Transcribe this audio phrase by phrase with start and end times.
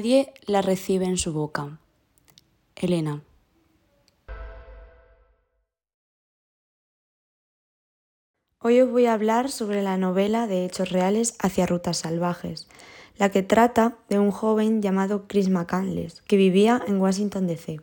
[0.00, 1.78] Nadie la recibe en su boca.
[2.74, 3.22] Elena.
[8.60, 12.66] Hoy os voy a hablar sobre la novela de hechos reales Hacia Rutas Salvajes,
[13.18, 17.82] la que trata de un joven llamado Chris McCandless, que vivía en Washington, D.C.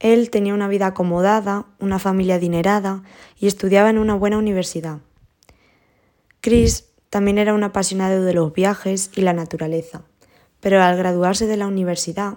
[0.00, 3.04] Él tenía una vida acomodada, una familia adinerada
[3.38, 4.98] y estudiaba en una buena universidad.
[6.42, 10.04] Chris también era un apasionado de los viajes y la naturaleza
[10.60, 12.34] pero al graduarse de la universidad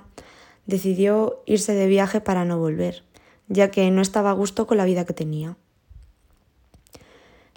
[0.65, 3.03] decidió irse de viaje para no volver,
[3.47, 5.57] ya que no estaba a gusto con la vida que tenía.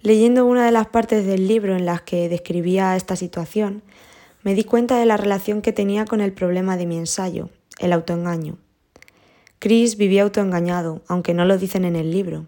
[0.00, 3.82] Leyendo una de las partes del libro en las que describía esta situación,
[4.42, 7.92] me di cuenta de la relación que tenía con el problema de mi ensayo, el
[7.92, 8.58] autoengaño.
[9.58, 12.46] Chris vivía autoengañado, aunque no lo dicen en el libro.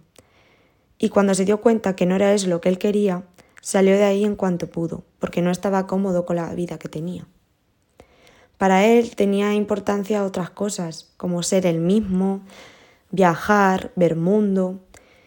[0.98, 3.24] Y cuando se dio cuenta que no era eso lo que él quería,
[3.62, 7.26] salió de ahí en cuanto pudo, porque no estaba cómodo con la vida que tenía.
[8.58, 12.42] Para él tenía importancia otras cosas, como ser el mismo,
[13.12, 14.80] viajar, ver mundo,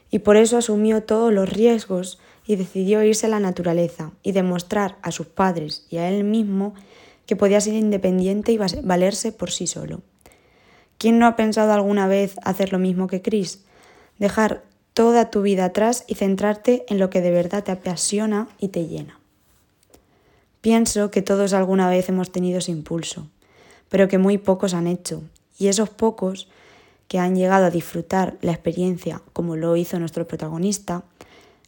[0.09, 4.97] y por eso asumió todos los riesgos y decidió irse a la naturaleza y demostrar
[5.01, 6.73] a sus padres y a él mismo
[7.25, 10.01] que podía ser independiente y valerse por sí solo.
[10.97, 13.63] ¿Quién no ha pensado alguna vez hacer lo mismo que Chris?
[14.19, 18.67] Dejar toda tu vida atrás y centrarte en lo que de verdad te apasiona y
[18.67, 19.20] te llena.
[20.61, 23.27] Pienso que todos alguna vez hemos tenido ese impulso,
[23.89, 25.23] pero que muy pocos han hecho,
[25.57, 26.47] y esos pocos
[27.07, 31.03] que han llegado a disfrutar la experiencia como lo hizo nuestro protagonista,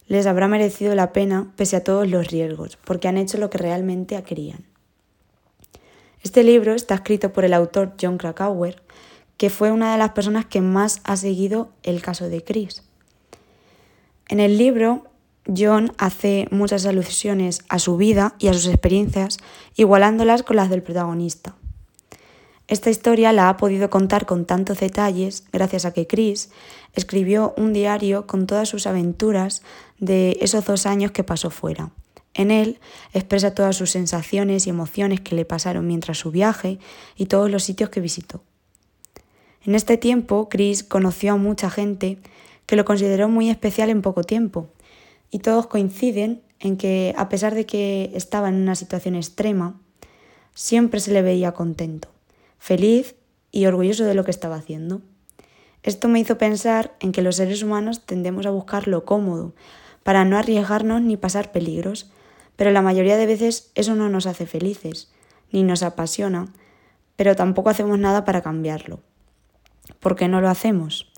[0.06, 3.58] les habrá merecido la pena pese a todos los riesgos, porque han hecho lo que
[3.58, 4.64] realmente querían.
[6.22, 8.80] Este libro está escrito por el autor John Krakauer,
[9.36, 12.82] que fue una de las personas que más ha seguido el caso de Chris.
[14.28, 15.04] En el libro
[15.46, 19.38] John hace muchas alusiones a su vida y a sus experiencias,
[19.76, 21.54] igualándolas con las del protagonista.
[22.66, 26.50] Esta historia la ha podido contar con tantos detalles gracias a que Chris
[26.94, 29.62] escribió un diario con todas sus aventuras
[29.98, 31.90] de esos dos años que pasó fuera.
[32.32, 32.80] En él
[33.12, 36.78] expresa todas sus sensaciones y emociones que le pasaron mientras su viaje
[37.16, 38.42] y todos los sitios que visitó.
[39.64, 42.18] En este tiempo, Chris conoció a mucha gente
[42.66, 44.68] que lo consideró muy especial en poco tiempo,
[45.34, 49.80] y todos coinciden en que, a pesar de que estaba en una situación extrema,
[50.54, 52.06] siempre se le veía contento,
[52.60, 53.16] feliz
[53.50, 55.02] y orgulloso de lo que estaba haciendo.
[55.82, 59.54] Esto me hizo pensar en que los seres humanos tendemos a buscar lo cómodo,
[60.04, 62.12] para no arriesgarnos ni pasar peligros,
[62.54, 65.10] pero la mayoría de veces eso no nos hace felices,
[65.50, 66.46] ni nos apasiona,
[67.16, 69.00] pero tampoco hacemos nada para cambiarlo.
[69.98, 71.10] ¿Por qué no lo hacemos?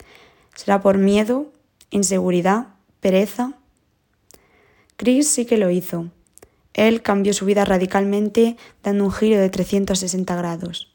[0.55, 1.53] ¿Será por miedo,
[1.91, 2.69] inseguridad,
[3.01, 3.59] pereza
[4.97, 6.09] Chris sí que lo hizo.
[6.75, 10.93] Él cambió su vida radicalmente dando un giro de 360 grados.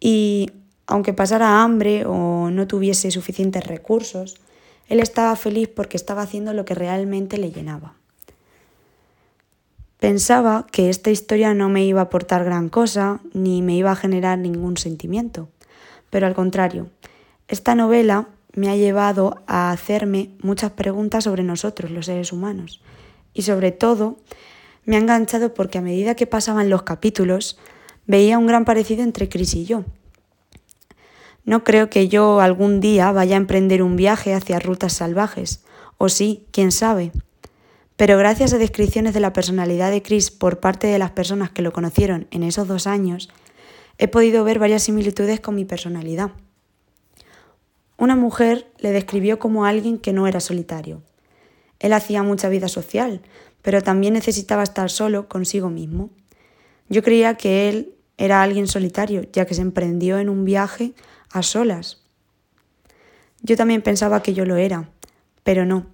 [0.00, 0.50] Y
[0.86, 4.36] aunque pasara hambre o no tuviese suficientes recursos,
[4.88, 7.94] él estaba feliz porque estaba haciendo lo que realmente le llenaba.
[9.98, 13.96] Pensaba que esta historia no me iba a aportar gran cosa ni me iba a
[13.96, 15.48] generar ningún sentimiento,
[16.10, 16.90] pero al contrario,
[17.48, 22.80] esta novela me ha llevado a hacerme muchas preguntas sobre nosotros, los seres humanos,
[23.32, 24.16] y sobre todo
[24.84, 27.58] me ha enganchado porque a medida que pasaban los capítulos
[28.06, 29.84] veía un gran parecido entre Chris y yo.
[31.44, 35.64] No creo que yo algún día vaya a emprender un viaje hacia rutas salvajes,
[35.98, 37.12] o sí, quién sabe.
[37.96, 41.62] Pero gracias a descripciones de la personalidad de Chris por parte de las personas que
[41.62, 43.28] lo conocieron en esos dos años,
[43.98, 46.30] he podido ver varias similitudes con mi personalidad.
[47.98, 51.02] Una mujer le describió como alguien que no era solitario,
[51.78, 53.20] él hacía mucha vida social,
[53.62, 56.10] pero también necesitaba estar solo consigo mismo.
[56.88, 60.94] Yo creía que él era alguien solitario, ya que se emprendió en un viaje
[61.30, 62.02] a solas.
[63.42, 64.88] Yo también pensaba que yo lo era,
[65.42, 65.86] pero no.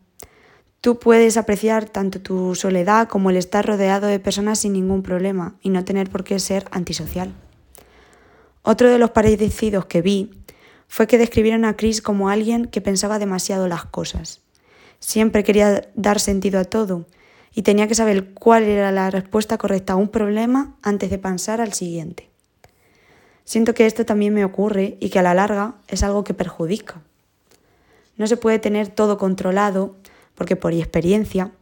[0.80, 5.56] Tú puedes apreciar tanto tu soledad como el estar rodeado de personas sin ningún problema
[5.62, 7.32] y no tener por qué ser antisocial.
[8.62, 10.30] Otro de los parecidos que vi
[10.92, 14.42] fue que describieron a Chris como alguien que pensaba demasiado las cosas.
[15.00, 17.06] Siempre quería dar sentido a todo
[17.54, 21.62] y tenía que saber cuál era la respuesta correcta a un problema antes de pensar
[21.62, 22.28] al siguiente.
[23.46, 27.00] Siento que esto también me ocurre y que a la larga es algo que perjudica.
[28.18, 29.96] No se puede tener todo controlado
[30.34, 31.52] porque por experiencia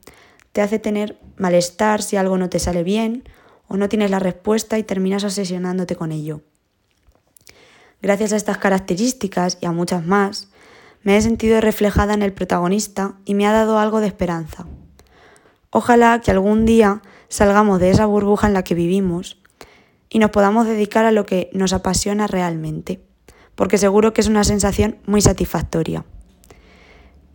[0.51, 3.23] te hace tener malestar si algo no te sale bien
[3.69, 6.41] o no tienes la respuesta y terminas obsesionándote con ello.
[8.03, 10.49] Gracias a estas características y a muchas más,
[11.03, 14.67] me he sentido reflejada en el protagonista y me ha dado algo de esperanza.
[15.71, 19.41] Ojalá que algún día salgamos de esa burbuja en la que vivimos
[20.09, 23.01] y nos podamos dedicar a lo que nos apasiona realmente,
[23.55, 26.05] porque seguro que es una sensación muy satisfactoria.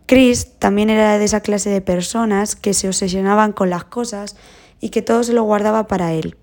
[0.06, 4.36] Chris también era de esa clase de personas que se obsesionaban con las cosas
[4.80, 6.36] y que todo se lo guardaba para él.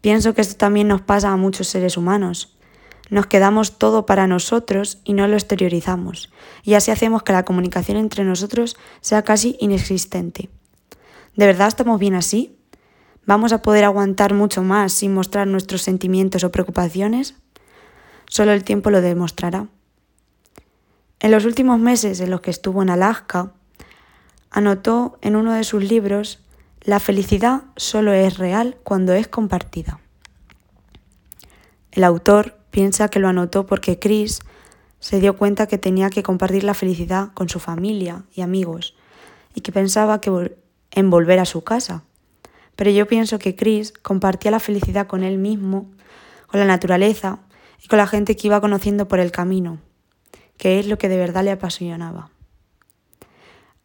[0.00, 2.56] Pienso que esto también nos pasa a muchos seres humanos.
[3.10, 7.98] Nos quedamos todo para nosotros y no lo exteriorizamos, y así hacemos que la comunicación
[7.98, 10.48] entre nosotros sea casi inexistente.
[11.36, 12.56] ¿De verdad estamos bien así?
[13.26, 17.34] ¿Vamos a poder aguantar mucho más sin mostrar nuestros sentimientos o preocupaciones?
[18.28, 19.66] Solo el tiempo lo demostrará.
[21.18, 23.52] En los últimos meses en los que estuvo en Alaska,
[24.50, 26.38] anotó en uno de sus libros,
[26.80, 30.00] la felicidad solo es real cuando es compartida.
[31.92, 34.40] El autor piensa que lo anotó porque Chris
[34.98, 38.94] se dio cuenta que tenía que compartir la felicidad con su familia y amigos
[39.54, 40.52] y que pensaba que
[40.92, 42.04] en volver a su casa.
[42.76, 45.90] Pero yo pienso que Chris compartía la felicidad con él mismo,
[46.46, 47.40] con la naturaleza
[47.82, 49.78] y con la gente que iba conociendo por el camino,
[50.56, 52.30] que es lo que de verdad le apasionaba.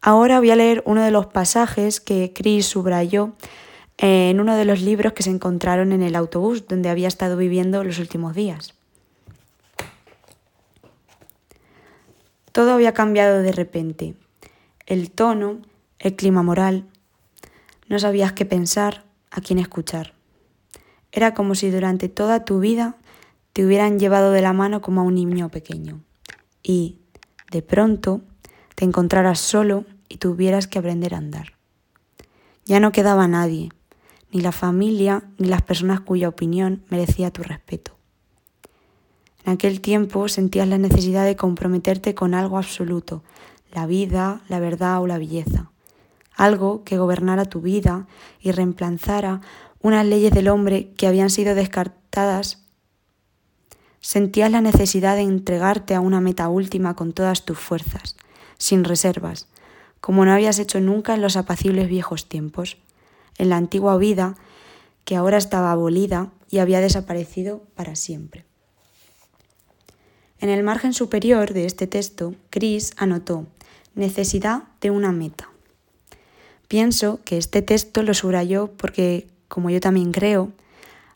[0.01, 3.33] Ahora voy a leer uno de los pasajes que Chris subrayó
[3.97, 7.83] en uno de los libros que se encontraron en el autobús donde había estado viviendo
[7.83, 8.73] los últimos días.
[12.51, 14.15] Todo había cambiado de repente.
[14.85, 15.61] El tono,
[15.99, 16.85] el clima moral,
[17.87, 20.13] no sabías qué pensar, a quién escuchar.
[21.11, 22.95] Era como si durante toda tu vida
[23.53, 26.01] te hubieran llevado de la mano como a un niño pequeño
[26.63, 26.99] y,
[27.51, 28.21] de pronto,
[28.75, 31.53] te encontraras solo y tuvieras que aprender a andar.
[32.65, 33.69] Ya no quedaba nadie,
[34.35, 37.95] ni la familia ni las personas cuya opinión merecía tu respeto.
[39.45, 43.23] En aquel tiempo sentías la necesidad de comprometerte con algo absoluto,
[43.71, 45.71] la vida, la verdad o la belleza.
[46.35, 48.07] Algo que gobernara tu vida
[48.41, 49.39] y reemplazara
[49.81, 52.65] unas leyes del hombre que habían sido descartadas,
[54.01, 58.17] sentías la necesidad de entregarte a una meta última con todas tus fuerzas,
[58.57, 59.47] sin reservas,
[60.01, 62.79] como no habías hecho nunca en los apacibles viejos tiempos,
[63.37, 64.35] en la antigua vida
[65.03, 68.45] que ahora estaba abolida y había desaparecido para siempre.
[70.39, 73.45] En el margen superior de este texto, Chris anotó
[73.95, 75.49] necesidad de una meta.
[76.67, 80.51] Pienso que este texto lo subrayó porque, como yo también creo,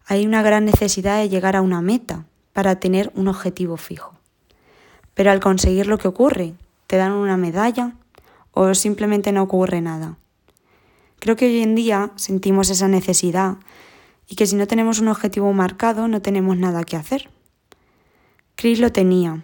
[0.06, 4.13] hay una gran necesidad de llegar a una meta para tener un objetivo fijo.
[5.13, 6.54] Pero al conseguir lo que ocurre,
[6.88, 7.94] te dan una medalla
[8.51, 10.18] o simplemente no ocurre nada.
[11.19, 13.57] Creo que hoy en día sentimos esa necesidad
[14.27, 17.30] y que si no tenemos un objetivo marcado no tenemos nada que hacer.
[18.56, 19.44] Chris lo tenía,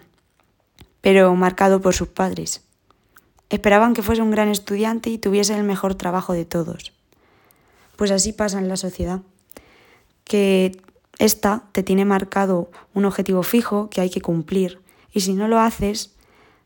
[1.00, 2.62] pero marcado por sus padres.
[3.50, 6.92] Esperaban que fuese un gran estudiante y tuviese el mejor trabajo de todos.
[7.96, 9.20] Pues así pasa en la sociedad,
[10.24, 10.80] que
[11.18, 14.80] esta te tiene marcado un objetivo fijo que hay que cumplir
[15.12, 16.14] y si no lo haces,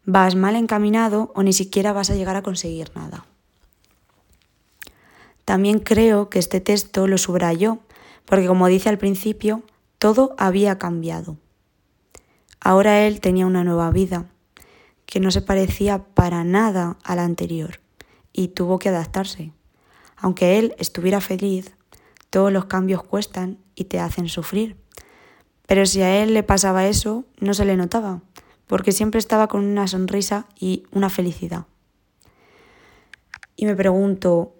[0.04, 3.26] vas mal encaminado o ni siquiera vas a llegar a conseguir nada.
[5.50, 7.80] También creo que este texto lo subrayó,
[8.24, 9.64] porque como dice al principio,
[9.98, 11.38] todo había cambiado.
[12.60, 14.26] Ahora él tenía una nueva vida
[15.06, 17.80] que no se parecía para nada a la anterior
[18.32, 19.50] y tuvo que adaptarse.
[20.16, 21.74] Aunque él estuviera feliz,
[22.30, 24.76] todos los cambios cuestan y te hacen sufrir.
[25.66, 28.22] Pero si a él le pasaba eso, no se le notaba,
[28.68, 31.66] porque siempre estaba con una sonrisa y una felicidad.
[33.56, 34.54] Y me pregunto,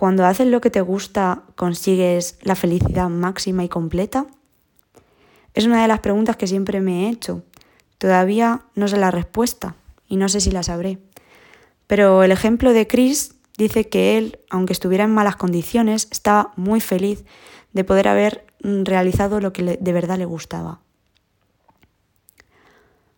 [0.00, 4.24] cuando haces lo que te gusta, ¿consigues la felicidad máxima y completa?
[5.52, 7.42] Es una de las preguntas que siempre me he hecho.
[7.98, 9.76] Todavía no sé la respuesta
[10.08, 11.00] y no sé si la sabré.
[11.86, 16.80] Pero el ejemplo de Chris dice que él, aunque estuviera en malas condiciones, estaba muy
[16.80, 17.26] feliz
[17.74, 20.80] de poder haber mm, realizado lo que de verdad le gustaba.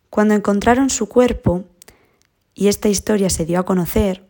[0.09, 1.63] Cuando encontraron su cuerpo,
[2.53, 4.27] y esta historia se dio a conocer,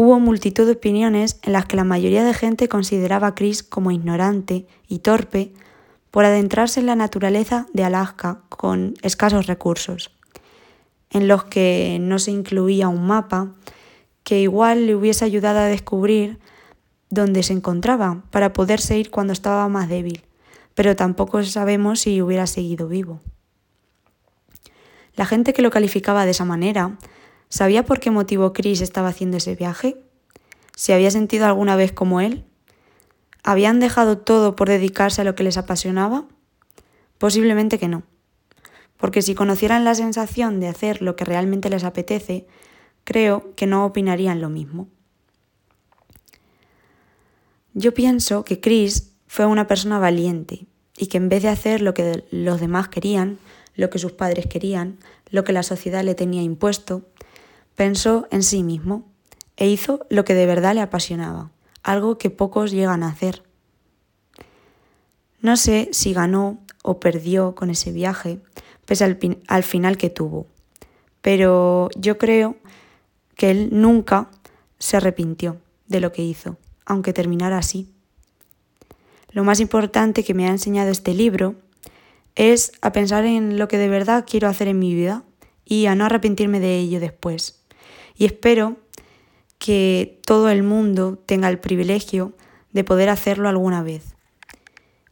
[0.00, 3.90] hubo multitud de opiniones en las que la mayoría de gente consideraba a Chris como
[3.90, 5.52] ignorante y torpe
[6.12, 10.12] por adentrarse en la naturaleza de Alaska con escasos recursos
[11.10, 13.48] en los que no se incluía un mapa,
[14.22, 16.38] que igual le hubiese ayudado a descubrir
[17.10, 20.22] dónde se encontraba para poderse ir cuando estaba más débil,
[20.76, 23.20] pero tampoco sabemos si hubiera seguido vivo.
[25.16, 26.96] La gente que lo calificaba de esa manera,
[27.48, 29.96] ¿sabía por qué motivo Chris estaba haciendo ese viaje?
[30.74, 32.44] ¿Se había sentido alguna vez como él?
[33.42, 36.26] ¿Habían dejado todo por dedicarse a lo que les apasionaba?
[37.18, 38.02] Posiblemente que no
[38.98, 42.46] porque si conocieran la sensación de hacer lo que realmente les apetece,
[43.04, 44.88] creo que no opinarían lo mismo.
[47.74, 51.94] Yo pienso que Chris fue una persona valiente y que en vez de hacer lo
[51.94, 53.38] que los demás querían,
[53.76, 54.98] lo que sus padres querían,
[55.30, 57.02] lo que la sociedad le tenía impuesto,
[57.78, 59.04] pensó en sí mismo
[59.56, 61.52] e hizo lo que de verdad le apasionaba,
[61.84, 63.44] algo que pocos llegan a hacer.
[65.40, 68.40] No sé si ganó o perdió con ese viaje,
[68.84, 70.48] pese al, al final que tuvo,
[71.22, 72.56] pero yo creo
[73.36, 74.28] que él nunca
[74.80, 77.92] se arrepintió de lo que hizo, aunque terminara así.
[79.30, 81.54] Lo más importante que me ha enseñado este libro
[82.34, 85.22] es a pensar en lo que de verdad quiero hacer en mi vida
[85.64, 87.57] y a no arrepentirme de ello después.
[88.18, 88.76] Y espero
[89.58, 92.34] que todo el mundo tenga el privilegio
[92.72, 94.16] de poder hacerlo alguna vez.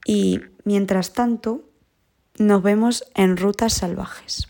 [0.05, 1.65] Y mientras tanto,
[2.39, 4.49] nos vemos en rutas salvajes.